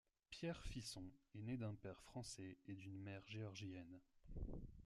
[0.31, 3.99] Pierre Fisson est né d'un père français et d'une mère géorgienne.